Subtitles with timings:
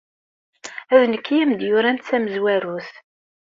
[0.99, 2.89] D nekk ay am-d-yuran d tamezwarut.